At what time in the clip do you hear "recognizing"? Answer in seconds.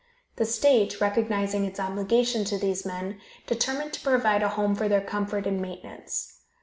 0.99-1.63